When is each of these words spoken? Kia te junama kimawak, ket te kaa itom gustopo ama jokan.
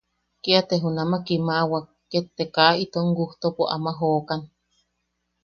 Kia 0.43 0.59
te 0.69 0.75
junama 0.83 1.17
kimawak, 1.25 1.85
ket 2.11 2.25
te 2.37 2.43
kaa 2.55 2.73
itom 2.83 3.07
gustopo 3.17 3.63
ama 3.75 3.91
jokan. 3.99 4.41